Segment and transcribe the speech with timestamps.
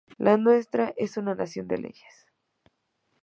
[0.17, 2.25] La nuestra es una nación de leyes.